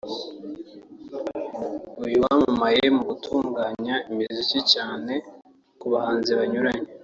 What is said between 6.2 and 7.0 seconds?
banyuranye